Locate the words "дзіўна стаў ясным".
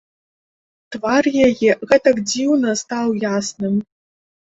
2.31-3.77